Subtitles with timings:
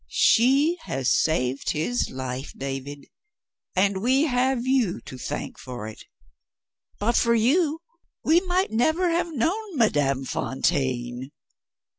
[0.33, 3.05] She has saved his life, David,
[3.75, 6.05] and we have you to thank for it.
[6.97, 7.81] But for you
[8.23, 11.29] we might never have known Madame Fontaine."